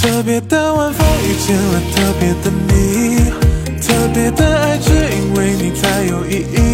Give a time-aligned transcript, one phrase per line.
[0.00, 3.18] 特别的晚风遇见了特别的你
[3.80, 6.67] 特别的爱只因为你才有意义。